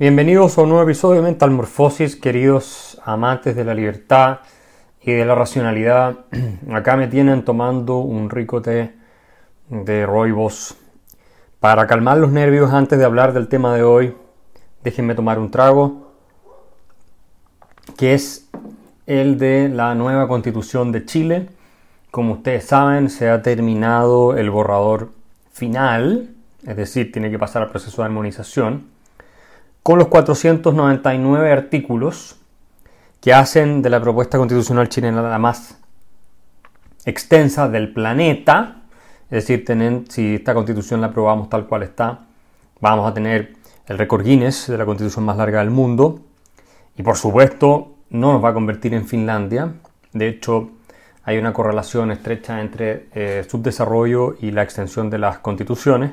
Bienvenidos 0.00 0.56
a 0.56 0.62
un 0.62 0.70
nuevo 0.70 0.84
episodio 0.84 1.16
de 1.16 1.26
Mental 1.28 1.50
Morphosis, 1.50 2.16
queridos 2.16 2.98
amantes 3.04 3.54
de 3.54 3.66
la 3.66 3.74
libertad 3.74 4.38
y 5.02 5.12
de 5.12 5.26
la 5.26 5.34
racionalidad. 5.34 6.20
Acá 6.72 6.96
me 6.96 7.06
tienen 7.06 7.44
tomando 7.44 7.98
un 7.98 8.30
rico 8.30 8.62
té 8.62 8.94
de 9.68 10.06
roibos. 10.06 10.74
Para 11.60 11.86
calmar 11.86 12.16
los 12.16 12.32
nervios 12.32 12.72
antes 12.72 12.98
de 12.98 13.04
hablar 13.04 13.34
del 13.34 13.48
tema 13.48 13.74
de 13.74 13.82
hoy, 13.82 14.16
déjenme 14.82 15.14
tomar 15.14 15.38
un 15.38 15.50
trago, 15.50 16.14
que 17.98 18.14
es 18.14 18.48
el 19.04 19.36
de 19.36 19.68
la 19.68 19.94
nueva 19.94 20.28
constitución 20.28 20.92
de 20.92 21.04
Chile. 21.04 21.48
Como 22.10 22.32
ustedes 22.32 22.64
saben, 22.64 23.10
se 23.10 23.28
ha 23.28 23.42
terminado 23.42 24.34
el 24.34 24.48
borrador 24.48 25.10
final, 25.52 26.30
es 26.66 26.74
decir, 26.74 27.12
tiene 27.12 27.30
que 27.30 27.38
pasar 27.38 27.64
al 27.64 27.68
proceso 27.68 28.00
de 28.00 28.06
armonización 28.06 28.98
con 29.90 29.98
los 29.98 30.06
499 30.06 31.50
artículos 31.50 32.36
que 33.20 33.34
hacen 33.34 33.82
de 33.82 33.90
la 33.90 34.00
propuesta 34.00 34.38
constitucional 34.38 34.88
chilena 34.88 35.20
la 35.20 35.36
más 35.40 35.80
extensa 37.04 37.68
del 37.68 37.92
planeta. 37.92 38.82
Es 39.32 39.48
decir, 39.48 39.64
si 40.08 40.36
esta 40.36 40.54
constitución 40.54 41.00
la 41.00 41.08
aprobamos 41.08 41.48
tal 41.48 41.66
cual 41.66 41.82
está, 41.82 42.20
vamos 42.80 43.10
a 43.10 43.12
tener 43.12 43.54
el 43.88 43.98
récord 43.98 44.22
Guinness 44.22 44.68
de 44.68 44.78
la 44.78 44.86
constitución 44.86 45.24
más 45.24 45.36
larga 45.36 45.58
del 45.58 45.70
mundo. 45.70 46.20
Y 46.96 47.02
por 47.02 47.16
supuesto, 47.16 47.96
no 48.10 48.34
nos 48.34 48.44
va 48.44 48.50
a 48.50 48.54
convertir 48.54 48.94
en 48.94 49.08
Finlandia. 49.08 49.72
De 50.12 50.28
hecho, 50.28 50.70
hay 51.24 51.36
una 51.36 51.52
correlación 51.52 52.12
estrecha 52.12 52.60
entre 52.60 53.08
eh, 53.12 53.44
subdesarrollo 53.50 54.36
y 54.40 54.52
la 54.52 54.62
extensión 54.62 55.10
de 55.10 55.18
las 55.18 55.40
constituciones 55.40 56.12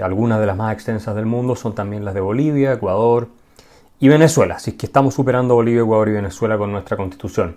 algunas 0.00 0.40
de 0.40 0.46
las 0.46 0.56
más 0.56 0.72
extensas 0.72 1.14
del 1.14 1.26
mundo 1.26 1.56
son 1.56 1.74
también 1.74 2.04
las 2.04 2.14
de 2.14 2.20
Bolivia, 2.20 2.72
Ecuador 2.72 3.28
y 3.98 4.08
Venezuela. 4.08 4.56
Así 4.56 4.72
que 4.72 4.86
estamos 4.86 5.14
superando 5.14 5.54
Bolivia, 5.54 5.82
Ecuador 5.82 6.08
y 6.08 6.12
Venezuela 6.12 6.58
con 6.58 6.72
nuestra 6.72 6.96
constitución. 6.96 7.56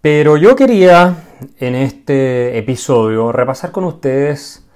Pero 0.00 0.36
yo 0.36 0.54
quería 0.54 1.16
en 1.58 1.74
este 1.74 2.58
episodio 2.58 3.32
repasar 3.32 3.72
con 3.72 3.84
ustedes 3.84 4.68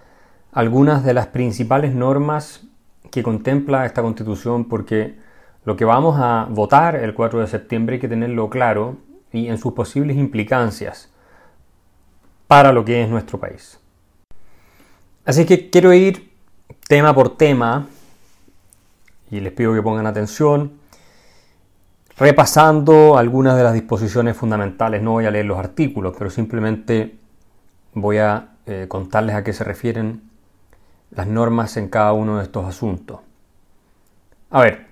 algunas 0.52 1.04
de 1.04 1.14
las 1.14 1.26
principales 1.26 1.94
normas 1.94 2.66
que 3.10 3.22
contempla 3.22 3.86
esta 3.86 4.02
constitución 4.02 4.68
porque 4.68 5.18
lo 5.64 5.76
que 5.76 5.84
vamos 5.84 6.16
a 6.18 6.46
votar 6.50 6.96
el 6.96 7.14
4 7.14 7.40
de 7.40 7.46
septiembre 7.46 7.96
hay 7.96 8.00
que 8.00 8.08
tenerlo 8.08 8.48
claro 8.48 8.96
y 9.32 9.48
en 9.48 9.58
sus 9.58 9.74
posibles 9.74 10.16
implicancias 10.16 11.12
para 12.46 12.72
lo 12.72 12.84
que 12.84 13.02
es 13.02 13.08
nuestro 13.10 13.38
país. 13.38 13.78
Así 15.28 15.44
que 15.44 15.68
quiero 15.68 15.92
ir 15.92 16.32
tema 16.88 17.14
por 17.14 17.36
tema 17.36 17.86
y 19.30 19.40
les 19.40 19.52
pido 19.52 19.74
que 19.74 19.82
pongan 19.82 20.06
atención, 20.06 20.72
repasando 22.16 23.18
algunas 23.18 23.54
de 23.54 23.62
las 23.62 23.74
disposiciones 23.74 24.38
fundamentales. 24.38 25.02
No 25.02 25.10
voy 25.10 25.26
a 25.26 25.30
leer 25.30 25.44
los 25.44 25.58
artículos, 25.58 26.14
pero 26.16 26.30
simplemente 26.30 27.18
voy 27.92 28.16
a 28.16 28.52
eh, 28.64 28.86
contarles 28.88 29.36
a 29.36 29.44
qué 29.44 29.52
se 29.52 29.64
refieren 29.64 30.22
las 31.10 31.26
normas 31.26 31.76
en 31.76 31.90
cada 31.90 32.14
uno 32.14 32.38
de 32.38 32.44
estos 32.44 32.64
asuntos. 32.64 33.20
A 34.48 34.62
ver, 34.62 34.86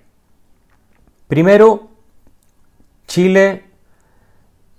primero, 1.28 1.88
Chile 3.06 3.64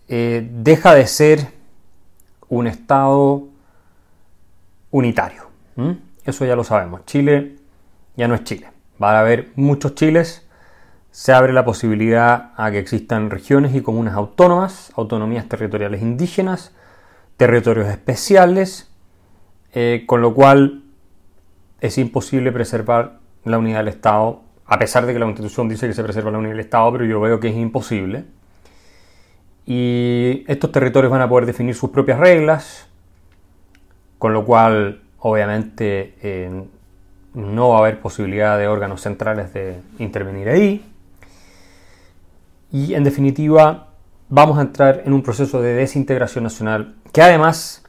eh, 0.08 0.48
deja 0.52 0.94
de 0.94 1.08
ser 1.08 1.52
un 2.48 2.68
Estado 2.68 3.48
unitario. 4.92 5.47
¿Mm? 5.78 5.92
Eso 6.26 6.46
ya 6.46 6.58
lo 6.58 6.66
sabemos. 6.66 7.06
Chile 7.06 7.56
ya 8.18 8.28
no 8.28 8.36
es 8.36 8.44
Chile. 8.44 8.68
Va 9.02 9.12
a 9.12 9.20
haber 9.22 9.52
muchos 9.56 9.96
Chiles. 9.96 10.46
Se 11.12 11.32
abre 11.32 11.54
la 11.54 11.64
posibilidad 11.64 12.52
a 12.58 12.70
que 12.70 12.80
existan 12.80 13.30
regiones 13.30 13.74
y 13.74 13.82
comunas 13.82 14.16
autónomas, 14.16 14.92
autonomías 14.96 15.48
territoriales 15.48 16.02
indígenas, 16.02 16.76
territorios 17.38 17.88
especiales, 17.88 18.92
eh, 19.74 20.04
con 20.06 20.22
lo 20.22 20.34
cual 20.34 20.84
es 21.80 21.98
imposible 21.98 22.52
preservar 22.52 23.20
la 23.46 23.58
unidad 23.58 23.80
del 23.80 23.90
Estado, 23.90 24.42
a 24.66 24.78
pesar 24.78 25.06
de 25.06 25.14
que 25.14 25.20
la 25.20 25.26
Constitución 25.26 25.70
dice 25.70 25.88
que 25.88 25.94
se 25.94 26.04
preserva 26.04 26.32
la 26.32 26.40
unidad 26.40 26.54
del 26.54 26.60
Estado, 26.60 26.92
pero 26.92 27.06
yo 27.06 27.22
veo 27.22 27.40
que 27.40 27.50
es 27.50 27.56
imposible. 27.56 28.26
Y 29.66 30.44
estos 30.48 30.72
territorios 30.72 31.12
van 31.12 31.22
a 31.22 31.30
poder 31.30 31.46
definir 31.46 31.76
sus 31.76 31.90
propias 31.90 32.20
reglas, 32.20 32.88
con 34.18 34.34
lo 34.34 34.46
cual 34.46 35.02
Obviamente 35.20 36.16
eh, 36.22 36.64
no 37.34 37.70
va 37.70 37.78
a 37.78 37.80
haber 37.80 38.00
posibilidad 38.00 38.58
de 38.58 38.68
órganos 38.68 39.02
centrales 39.02 39.54
de 39.54 39.80
intervenir 40.00 40.50
ahí. 40.50 40.86
Y 42.72 42.94
en 42.94 43.04
definitiva 43.04 43.88
vamos 44.30 44.58
a 44.58 44.62
entrar 44.62 45.04
en 45.06 45.14
un 45.14 45.24
proceso 45.24 45.62
de 45.62 45.74
desintegración 45.74 46.44
nacional 46.44 46.96
que 47.14 47.22
además 47.22 47.84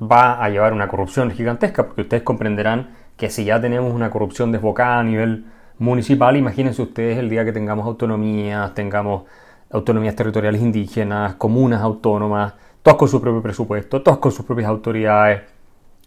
va 0.00 0.42
a 0.42 0.48
llevar 0.48 0.72
una 0.72 0.88
corrupción 0.88 1.30
gigantesca, 1.30 1.86
porque 1.86 2.02
ustedes 2.02 2.22
comprenderán 2.22 2.90
que 3.16 3.30
si 3.30 3.44
ya 3.44 3.60
tenemos 3.60 3.92
una 3.92 4.10
corrupción 4.10 4.52
desbocada 4.52 4.98
a 4.98 5.04
nivel 5.04 5.46
municipal, 5.78 6.36
imagínense 6.36 6.82
ustedes 6.82 7.18
el 7.18 7.28
día 7.28 7.44
que 7.44 7.52
tengamos 7.52 7.86
autonomías, 7.86 8.74
tengamos 8.74 9.24
autonomías 9.70 10.14
territoriales 10.14 10.62
indígenas, 10.62 11.34
comunas 11.34 11.80
autónomas, 11.82 12.54
todos 12.82 12.98
con 12.98 13.08
su 13.08 13.20
propio 13.20 13.42
presupuesto, 13.42 14.02
todos 14.02 14.18
con 14.18 14.32
sus 14.32 14.44
propias 14.44 14.68
autoridades, 14.68 15.42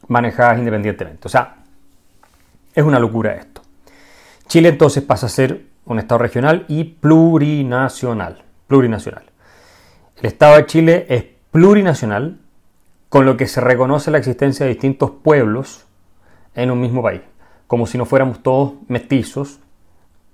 manejadas 0.07 0.57
independientemente. 0.59 1.27
O 1.27 1.29
sea, 1.29 1.57
es 2.73 2.83
una 2.83 2.99
locura 2.99 3.33
esto. 3.35 3.61
Chile 4.47 4.69
entonces 4.69 5.03
pasa 5.03 5.25
a 5.25 5.29
ser 5.29 5.65
un 5.85 5.99
Estado 5.99 6.19
regional 6.19 6.65
y 6.67 6.83
plurinacional. 6.83 8.43
Plurinacional. 8.67 9.23
El 10.17 10.25
Estado 10.25 10.57
de 10.57 10.65
Chile 10.65 11.05
es 11.09 11.25
plurinacional, 11.51 12.39
con 13.09 13.25
lo 13.25 13.37
que 13.37 13.47
se 13.47 13.61
reconoce 13.61 14.11
la 14.11 14.17
existencia 14.17 14.65
de 14.65 14.73
distintos 14.73 15.11
pueblos 15.11 15.85
en 16.55 16.71
un 16.71 16.81
mismo 16.81 17.01
país, 17.01 17.21
como 17.67 17.87
si 17.87 17.97
no 17.97 18.05
fuéramos 18.05 18.43
todos 18.43 18.73
mestizos 18.87 19.59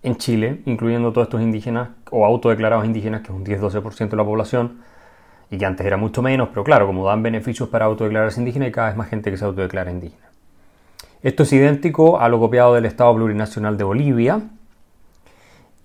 en 0.02 0.18
Chile, 0.18 0.62
incluyendo 0.66 1.12
todos 1.12 1.28
estos 1.28 1.42
indígenas 1.42 1.90
o 2.12 2.26
autodeclarados 2.26 2.86
indígenas, 2.86 3.22
que 3.22 3.28
es 3.28 3.34
un 3.34 3.46
10-12% 3.46 4.10
de 4.10 4.18
la 4.18 4.26
población, 4.26 4.82
y 5.50 5.58
que 5.58 5.66
antes 5.66 5.86
era 5.86 5.98
mucho 5.98 6.22
menos, 6.22 6.50
pero 6.50 6.64
claro, 6.64 6.88
como 6.88 7.06
dan 7.06 7.24
beneficios 7.24 7.70
para 7.70 7.86
autodeclararse 7.86 8.40
indígena, 8.40 8.66
hay 8.66 8.72
cada 8.72 8.88
vez 8.88 8.98
más 8.98 9.10
gente 9.10 9.30
que 9.32 9.38
se 9.38 9.46
autodeclara 9.46 9.92
indígena. 9.92 10.30
Esto 11.22 11.44
es 11.44 11.54
idéntico 11.54 12.20
a 12.20 12.28
lo 12.28 12.40
copiado 12.40 12.74
del 12.74 12.86
Estado 12.86 13.16
Plurinacional 13.16 13.78
de 13.78 13.84
Bolivia. 13.84 14.42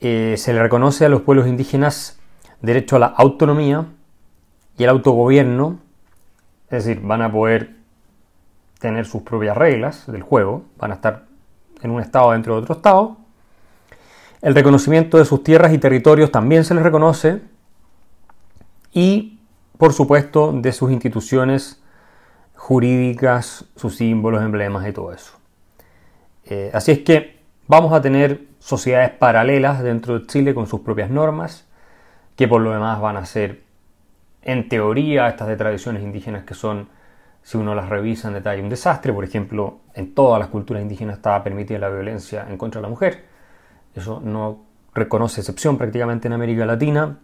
Eh, 0.00 0.34
se 0.36 0.52
le 0.52 0.62
reconoce 0.62 1.04
a 1.04 1.08
los 1.08 1.22
pueblos 1.22 1.47
indígenas 1.47 2.18
derecho 2.60 2.97
a 2.97 2.98
la 2.98 3.06
autonomía 3.06 3.86
y 4.76 4.84
el 4.84 4.91
autogobierno, 4.91 5.78
es 6.70 6.84
decir, 6.84 7.00
van 7.02 7.22
a 7.22 7.30
poder 7.30 7.76
tener 8.78 9.06
sus 9.06 9.22
propias 9.22 9.56
reglas 9.56 10.10
del 10.10 10.22
juego, 10.22 10.64
van 10.78 10.92
a 10.92 10.94
estar 10.94 11.24
en 11.82 11.91
un 11.91 12.00
estado 12.00 12.32
dentro 12.32 12.54
de 12.54 12.62
otro 12.62 12.74
estado. 12.76 13.16
El 14.41 14.54
reconocimiento 14.54 15.18
de 15.18 15.24
sus 15.24 15.42
tierras 15.42 15.72
y 15.72 15.78
territorios 15.78 16.30
también 16.30 16.64
se 16.64 16.74
les 16.74 16.82
reconoce 16.82 17.42
y 18.92 19.38
por 19.78 19.93
supuesto, 19.93 20.53
de 20.53 20.72
sus 20.72 20.91
instituciones 20.91 21.83
jurídicas, 22.55 23.65
sus 23.77 23.97
símbolos, 23.97 24.43
emblemas 24.43 24.87
y 24.87 24.93
todo 24.93 25.12
eso. 25.12 25.39
Eh, 26.44 26.71
así 26.75 26.91
es 26.91 26.99
que 27.00 27.39
vamos 27.69 27.93
a 27.93 28.03
tener 28.03 28.43
sociedades 28.59 29.11
paralelas 29.11 29.83
dentro 29.83 30.19
de 30.19 30.27
Chile 30.27 30.55
con 30.55 30.66
sus 30.66 30.81
propias 30.81 31.11
normas, 31.11 31.66
que 32.34 32.48
por 32.48 32.60
lo 32.60 32.72
demás 32.72 33.01
van 33.01 33.16
a 33.16 33.25
ser, 33.25 33.63
en 34.42 34.69
teoría, 34.69 35.28
estas 35.28 35.48
de 35.48 35.57
tradiciones 35.57 36.03
indígenas 36.03 36.45
que 36.45 36.54
son, 36.54 36.89
si 37.42 37.57
uno 37.57 37.74
las 37.74 37.89
revisa 37.89 38.28
en 38.28 38.34
detalle, 38.34 38.63
un 38.63 38.69
desastre. 38.69 39.13
Por 39.13 39.24
ejemplo, 39.24 39.78
en 39.95 40.15
todas 40.15 40.41
las 40.41 40.48
culturas 40.48 40.83
indígenas 40.83 41.16
estaba 41.16 41.42
permitida 41.45 41.78
la 41.78 41.89
violencia 41.89 42.47
en 42.48 42.59
contra 42.59 42.81
de 42.81 42.83
la 42.83 42.89
mujer. 42.89 43.24
Eso 43.95 44.21
no 44.21 44.65
reconoce 44.95 45.41
excepción 45.41 45.78
prácticamente 45.78 46.27
en 46.27 46.34
América 46.34 46.66
Latina, 46.66 47.19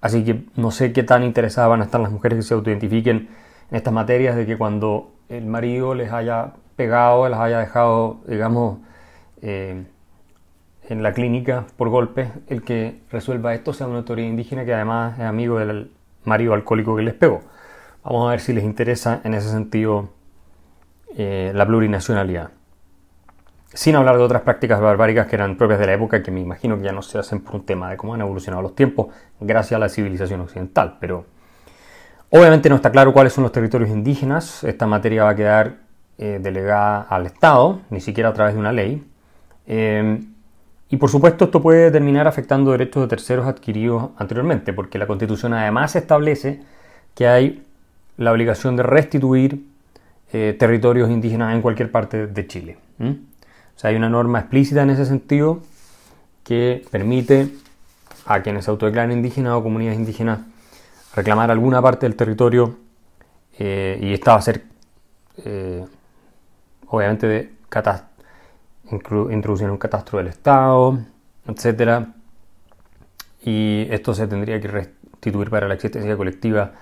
Así 0.00 0.24
que 0.24 0.44
no 0.56 0.70
sé 0.70 0.92
qué 0.92 1.02
tan 1.02 1.24
interesadas 1.24 1.70
van 1.70 1.80
a 1.80 1.84
estar 1.84 2.00
las 2.00 2.12
mujeres 2.12 2.38
que 2.38 2.42
se 2.42 2.54
autoidentifiquen 2.54 3.28
en 3.70 3.76
estas 3.76 3.92
materias 3.92 4.36
de 4.36 4.46
que 4.46 4.56
cuando 4.56 5.12
el 5.28 5.46
marido 5.46 5.94
les 5.94 6.12
haya 6.12 6.52
pegado, 6.76 7.28
las 7.28 7.40
haya 7.40 7.58
dejado, 7.58 8.18
digamos, 8.28 8.78
eh, 9.42 9.84
en 10.88 11.02
la 11.02 11.12
clínica 11.12 11.66
por 11.76 11.88
golpe, 11.88 12.30
el 12.46 12.62
que 12.62 13.00
resuelva 13.10 13.54
esto 13.54 13.72
sea 13.72 13.88
una 13.88 13.98
autoridad 13.98 14.28
indígena 14.28 14.64
que 14.64 14.72
además 14.72 15.18
es 15.18 15.24
amigo 15.24 15.58
del 15.58 15.90
marido 16.24 16.54
alcohólico 16.54 16.96
que 16.96 17.02
les 17.02 17.14
pegó. 17.14 17.40
Vamos 18.04 18.28
a 18.28 18.30
ver 18.30 18.40
si 18.40 18.52
les 18.52 18.64
interesa 18.64 19.20
en 19.24 19.34
ese 19.34 19.50
sentido 19.50 20.10
eh, 21.16 21.52
la 21.54 21.66
plurinacionalidad 21.66 22.50
sin 23.72 23.96
hablar 23.96 24.16
de 24.16 24.22
otras 24.22 24.42
prácticas 24.42 24.80
barbáricas 24.80 25.26
que 25.26 25.36
eran 25.36 25.56
propias 25.56 25.78
de 25.78 25.86
la 25.86 25.92
época, 25.92 26.22
que 26.22 26.30
me 26.30 26.40
imagino 26.40 26.76
que 26.78 26.84
ya 26.84 26.92
no 26.92 27.02
se 27.02 27.18
hacen 27.18 27.40
por 27.40 27.54
un 27.56 27.66
tema 27.66 27.90
de 27.90 27.96
cómo 27.96 28.14
han 28.14 28.20
evolucionado 28.20 28.62
los 28.62 28.74
tiempos 28.74 29.08
gracias 29.40 29.76
a 29.76 29.78
la 29.78 29.88
civilización 29.88 30.40
occidental. 30.40 30.96
Pero 31.00 31.26
obviamente 32.30 32.68
no 32.68 32.76
está 32.76 32.90
claro 32.90 33.12
cuáles 33.12 33.32
son 33.32 33.42
los 33.42 33.52
territorios 33.52 33.90
indígenas. 33.90 34.64
Esta 34.64 34.86
materia 34.86 35.24
va 35.24 35.30
a 35.30 35.36
quedar 35.36 35.76
eh, 36.18 36.38
delegada 36.42 37.02
al 37.02 37.26
Estado, 37.26 37.80
ni 37.90 38.00
siquiera 38.00 38.30
a 38.30 38.32
través 38.32 38.54
de 38.54 38.60
una 38.60 38.72
ley. 38.72 39.06
Eh, 39.66 40.20
Y 40.90 40.96
por 40.96 41.10
supuesto 41.10 41.44
esto 41.44 41.60
puede 41.60 41.90
terminar 41.90 42.26
afectando 42.26 42.70
derechos 42.70 43.02
de 43.02 43.08
terceros 43.08 43.46
adquiridos 43.46 44.10
anteriormente, 44.16 44.72
porque 44.72 44.98
la 44.98 45.06
Constitución 45.06 45.52
además 45.52 45.94
establece 45.94 46.62
que 47.14 47.28
hay 47.28 47.62
la 48.16 48.32
obligación 48.32 48.74
de 48.74 48.82
restituir 48.84 49.66
eh, 50.32 50.56
territorios 50.58 51.10
indígenas 51.10 51.54
en 51.54 51.60
cualquier 51.60 51.90
parte 51.90 52.26
de 52.26 52.46
Chile. 52.46 52.78
O 53.78 53.80
sea, 53.80 53.90
hay 53.90 53.96
una 53.96 54.08
norma 54.08 54.40
explícita 54.40 54.82
en 54.82 54.90
ese 54.90 55.06
sentido 55.06 55.60
que 56.42 56.84
permite 56.90 57.54
a 58.26 58.42
quienes 58.42 58.64
se 58.64 58.72
autodeclaran 58.72 59.12
indígenas 59.12 59.52
o 59.52 59.62
comunidades 59.62 60.00
indígenas 60.00 60.40
reclamar 61.14 61.52
alguna 61.52 61.80
parte 61.80 62.04
del 62.06 62.16
territorio 62.16 62.76
eh, 63.56 63.96
y 64.02 64.14
esta 64.14 64.32
va 64.32 64.38
a 64.38 64.42
ser 64.42 64.64
eh, 65.44 65.86
obviamente 66.88 67.28
de 67.28 67.52
introducir 69.30 69.70
un 69.70 69.78
catastro 69.78 70.18
del 70.18 70.26
Estado, 70.26 70.98
etc. 71.46 72.08
Y 73.44 73.86
esto 73.90 74.12
se 74.12 74.26
tendría 74.26 74.60
que 74.60 74.66
restituir 74.66 75.50
para 75.50 75.68
la 75.68 75.74
existencia 75.74 76.16
colectiva 76.16 76.72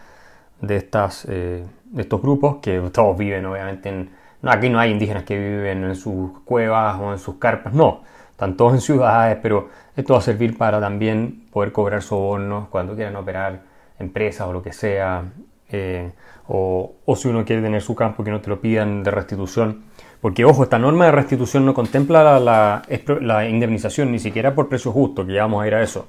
de, 0.62 0.76
estas, 0.76 1.26
eh, 1.28 1.62
de 1.84 2.00
estos 2.00 2.22
grupos 2.22 2.56
que 2.62 2.80
todos 2.90 3.18
viven 3.18 3.44
obviamente 3.44 3.90
en... 3.90 4.25
No, 4.42 4.50
aquí 4.50 4.68
no 4.68 4.78
hay 4.78 4.90
indígenas 4.90 5.24
que 5.24 5.38
viven 5.38 5.84
en 5.84 5.96
sus 5.96 6.40
cuevas 6.40 6.98
o 7.00 7.12
en 7.12 7.18
sus 7.18 7.36
carpas, 7.36 7.72
no, 7.72 8.02
están 8.30 8.56
todos 8.56 8.74
en 8.74 8.80
ciudades, 8.80 9.38
pero 9.42 9.70
esto 9.96 10.12
va 10.12 10.18
a 10.18 10.22
servir 10.22 10.58
para 10.58 10.78
también 10.78 11.46
poder 11.50 11.72
cobrar 11.72 12.02
sobornos 12.02 12.68
cuando 12.68 12.94
quieran 12.94 13.16
operar 13.16 13.62
empresas 13.98 14.46
o 14.46 14.52
lo 14.52 14.62
que 14.62 14.72
sea, 14.72 15.24
eh, 15.70 16.12
o, 16.48 16.92
si 17.16 17.28
uno 17.28 17.44
quiere 17.44 17.62
tener 17.62 17.80
su 17.82 17.94
campo 17.94 18.22
que 18.22 18.30
no 18.30 18.40
te 18.40 18.50
lo 18.50 18.60
pidan 18.60 19.02
de 19.02 19.10
restitución. 19.10 19.84
Porque, 20.20 20.44
ojo, 20.44 20.64
esta 20.64 20.78
norma 20.78 21.06
de 21.06 21.12
restitución 21.12 21.64
no 21.64 21.74
contempla 21.74 22.38
la, 22.38 22.82
la, 23.20 23.48
indemnización 23.48 24.12
ni 24.12 24.18
siquiera 24.18 24.54
por 24.54 24.68
precio 24.68 24.92
justo, 24.92 25.26
que 25.26 25.34
ya 25.34 25.42
vamos 25.42 25.62
a 25.62 25.66
ir 25.66 25.74
a 25.74 25.82
eso. 25.82 26.06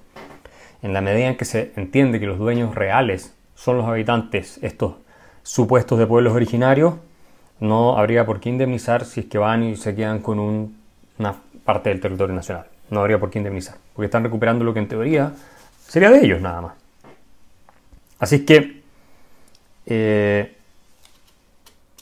En 0.82 0.94
la 0.94 1.02
medida 1.02 1.28
en 1.28 1.38
que 1.38 1.46
se 1.46 1.72
entiende 1.76 2.20
que 2.20 2.26
los 2.26 2.38
dueños 2.38 2.76
reales 2.76 3.36
son 3.56 3.78
los 3.78 3.88
habitantes, 3.88 4.60
estos 4.62 4.96
supuestos 5.44 5.98
de 5.98 6.08
pueblos 6.08 6.34
originarios, 6.34 6.96
no 7.60 7.98
habría 7.98 8.26
por 8.26 8.40
qué 8.40 8.50
indemnizar 8.50 9.06
si 9.06 9.22
es 9.22 9.26
que 9.28 9.38
van 9.38 9.64
y 9.64 9.76
se 9.76 9.96
quedan 9.96 10.20
con 10.20 10.40
una 10.40 11.36
parte 11.64 11.90
del 11.90 12.00
territorio 12.00 12.36
nacional. 12.36 12.68
No 12.90 13.02
habría 13.02 13.20
por 13.20 13.30
qué 13.30 13.40
indemnizar, 13.40 13.78
porque 13.94 14.06
están 14.06 14.24
recuperando 14.24 14.64
lo 14.64 14.74
que 14.74 14.80
en 14.80 14.88
teoría 14.88 15.34
sería 15.88 16.10
de 16.10 16.24
ellos 16.24 16.42
nada 16.42 16.62
más. 16.62 16.74
Así 18.20 18.46
que 18.46 18.82
eh, 19.86 20.56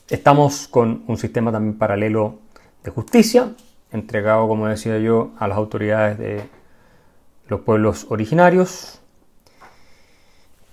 estamos 0.09 0.67
con 0.67 1.03
un 1.07 1.17
sistema 1.17 1.51
también 1.51 1.77
paralelo 1.77 2.39
de 2.83 2.91
justicia, 2.91 3.51
entregado, 3.91 4.47
como 4.47 4.67
decía 4.67 4.97
yo, 4.99 5.31
a 5.39 5.47
las 5.47 5.57
autoridades 5.57 6.17
de 6.17 6.43
los 7.47 7.61
pueblos 7.61 8.05
originarios. 8.09 9.01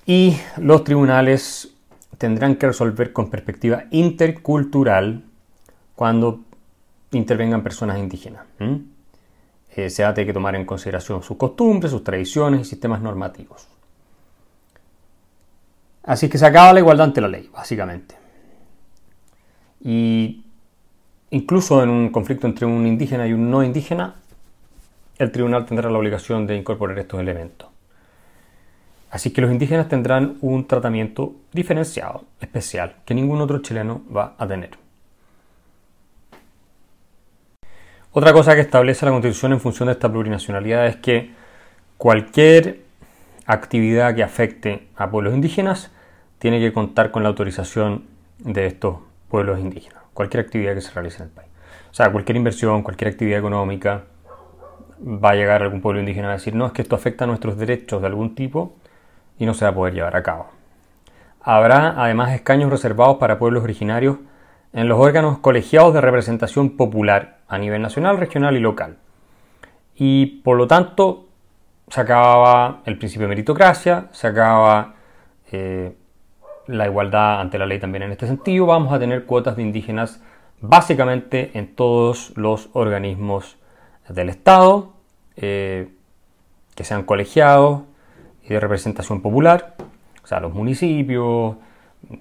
Y 0.04 0.36
los 0.56 0.84
tribunales 0.84 1.71
tendrán 2.22 2.54
que 2.54 2.68
resolver 2.68 3.12
con 3.12 3.30
perspectiva 3.30 3.86
intercultural 3.90 5.24
cuando 5.96 6.44
intervengan 7.10 7.64
personas 7.64 7.98
indígenas. 7.98 8.44
Eh, 9.74 9.90
se 9.90 10.04
ha 10.04 10.12
de 10.12 10.24
que 10.24 10.32
tomar 10.32 10.54
en 10.54 10.64
consideración 10.64 11.24
sus 11.24 11.36
costumbres, 11.36 11.90
sus 11.90 12.04
tradiciones 12.04 12.60
y 12.60 12.64
sistemas 12.64 13.02
normativos. 13.02 13.66
Así 16.04 16.28
que 16.28 16.38
se 16.38 16.46
acaba 16.46 16.72
la 16.72 16.78
igualdad 16.78 17.06
ante 17.06 17.20
la 17.20 17.26
ley, 17.26 17.50
básicamente. 17.52 18.14
Y 19.80 20.44
incluso 21.30 21.82
en 21.82 21.88
un 21.88 22.10
conflicto 22.10 22.46
entre 22.46 22.66
un 22.66 22.86
indígena 22.86 23.26
y 23.26 23.32
un 23.32 23.50
no 23.50 23.64
indígena, 23.64 24.14
el 25.18 25.32
tribunal 25.32 25.66
tendrá 25.66 25.90
la 25.90 25.98
obligación 25.98 26.46
de 26.46 26.54
incorporar 26.54 26.96
estos 27.00 27.18
elementos. 27.18 27.71
Así 29.12 29.30
que 29.30 29.42
los 29.42 29.52
indígenas 29.52 29.90
tendrán 29.90 30.38
un 30.40 30.66
tratamiento 30.66 31.34
diferenciado, 31.52 32.24
especial, 32.40 32.94
que 33.04 33.14
ningún 33.14 33.42
otro 33.42 33.58
chileno 33.58 34.00
va 34.10 34.34
a 34.38 34.48
tener. 34.48 34.70
Otra 38.10 38.32
cosa 38.32 38.54
que 38.54 38.62
establece 38.62 39.04
la 39.04 39.12
Constitución 39.12 39.52
en 39.52 39.60
función 39.60 39.88
de 39.88 39.92
esta 39.92 40.10
plurinacionalidad 40.10 40.86
es 40.86 40.96
que 40.96 41.30
cualquier 41.98 42.80
actividad 43.44 44.14
que 44.14 44.22
afecte 44.22 44.88
a 44.96 45.10
pueblos 45.10 45.34
indígenas 45.34 45.90
tiene 46.38 46.58
que 46.58 46.72
contar 46.72 47.10
con 47.10 47.22
la 47.22 47.28
autorización 47.28 48.04
de 48.38 48.64
estos 48.64 48.96
pueblos 49.28 49.60
indígenas. 49.60 50.04
Cualquier 50.14 50.42
actividad 50.42 50.72
que 50.72 50.80
se 50.80 50.90
realice 50.90 51.18
en 51.18 51.24
el 51.24 51.34
país. 51.34 51.50
O 51.90 51.94
sea, 51.94 52.10
cualquier 52.10 52.36
inversión, 52.36 52.82
cualquier 52.82 53.10
actividad 53.10 53.40
económica, 53.40 54.04
va 55.06 55.32
a 55.32 55.34
llegar 55.34 55.62
algún 55.62 55.82
pueblo 55.82 56.00
indígena 56.00 56.30
a 56.30 56.32
decir, 56.32 56.54
no, 56.54 56.64
es 56.64 56.72
que 56.72 56.80
esto 56.80 56.96
afecta 56.96 57.24
a 57.24 57.26
nuestros 57.26 57.58
derechos 57.58 58.00
de 58.00 58.06
algún 58.06 58.34
tipo 58.34 58.76
y 59.42 59.46
no 59.46 59.54
se 59.54 59.64
va 59.64 59.72
a 59.72 59.74
poder 59.74 59.92
llevar 59.92 60.14
a 60.14 60.22
cabo. 60.22 60.46
Habrá 61.40 62.00
además 62.00 62.32
escaños 62.32 62.70
reservados 62.70 63.16
para 63.16 63.40
pueblos 63.40 63.64
originarios 63.64 64.18
en 64.72 64.86
los 64.86 65.00
órganos 65.00 65.38
colegiados 65.38 65.92
de 65.94 66.00
representación 66.00 66.76
popular 66.76 67.38
a 67.48 67.58
nivel 67.58 67.82
nacional, 67.82 68.18
regional 68.18 68.56
y 68.56 68.60
local. 68.60 68.98
Y 69.96 70.26
por 70.44 70.56
lo 70.56 70.68
tanto, 70.68 71.26
se 71.88 72.00
acababa 72.00 72.82
el 72.84 72.98
principio 72.98 73.26
de 73.26 73.30
meritocracia, 73.30 74.06
se 74.12 74.28
acababa 74.28 74.94
eh, 75.50 75.92
la 76.68 76.86
igualdad 76.86 77.40
ante 77.40 77.58
la 77.58 77.66
ley 77.66 77.80
también 77.80 78.04
en 78.04 78.12
este 78.12 78.28
sentido. 78.28 78.66
Vamos 78.66 78.92
a 78.92 79.00
tener 79.00 79.24
cuotas 79.24 79.56
de 79.56 79.62
indígenas 79.62 80.22
básicamente 80.60 81.50
en 81.54 81.74
todos 81.74 82.32
los 82.36 82.70
organismos 82.74 83.56
del 84.08 84.28
Estado, 84.28 84.92
eh, 85.34 85.88
que 86.76 86.84
sean 86.84 87.02
colegiados 87.02 87.90
de 88.54 88.60
representación 88.60 89.20
popular, 89.20 89.74
o 90.22 90.26
sea, 90.26 90.40
los 90.40 90.52
municipios, 90.52 91.56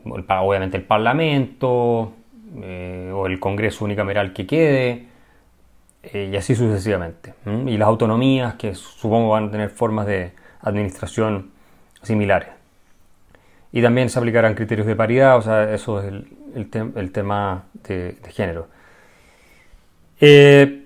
obviamente 0.06 0.78
el 0.78 0.84
Parlamento 0.84 2.14
eh, 2.62 3.12
o 3.14 3.28
el 3.28 3.40
Congreso 3.40 3.86
unicameral 3.86 4.34
que 4.34 4.46
quede, 4.46 5.08
eh, 6.04 6.30
y 6.32 6.36
así 6.36 6.56
sucesivamente. 6.56 7.34
Y 7.46 7.78
las 7.78 7.88
autonomías 7.88 8.56
que 8.56 8.74
supongo 8.74 9.30
van 9.30 9.48
a 9.48 9.52
tener 9.52 9.70
formas 9.70 10.08
de 10.08 10.32
administración 10.62 11.52
similares. 12.02 12.50
Y 13.72 13.82
también 13.82 14.10
se 14.10 14.20
aplicarán 14.20 14.56
criterios 14.56 14.88
de 14.88 14.96
paridad, 14.96 15.38
o 15.38 15.42
sea, 15.42 15.74
eso 15.74 16.02
es 16.02 16.12
el, 16.56 17.12
tema 17.12 17.66
de, 17.88 18.18
género. 18.30 18.68
Eh, 20.20 20.81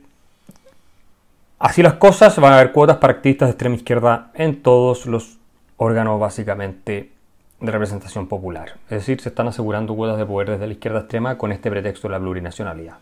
así 1.65 1.81
las 1.81 1.93
cosas, 1.93 2.37
van 2.39 2.53
a 2.53 2.59
haber 2.59 2.71
cuotas 2.71 2.97
para 2.97 3.13
activistas 3.13 3.47
de 3.47 3.51
extrema 3.51 3.75
izquierda 3.75 4.31
en 4.35 4.61
todos 4.61 5.07
los 5.07 5.39
órganos 5.77 6.19
básicamente 6.19 7.11
de 7.59 7.71
representación 7.71 8.27
popular. 8.27 8.73
Es 8.83 8.99
decir, 8.99 9.19
se 9.19 9.29
están 9.29 9.47
asegurando 9.47 9.95
cuotas 9.95 10.19
de 10.19 10.27
poder 10.27 10.51
desde 10.51 10.67
la 10.67 10.73
izquierda 10.73 10.99
extrema 10.99 11.39
con 11.39 11.51
este 11.51 11.71
pretexto 11.71 12.07
de 12.07 12.11
la 12.11 12.19
plurinacionalidad. 12.19 12.97